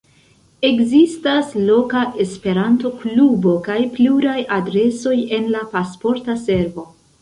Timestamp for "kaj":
3.71-3.79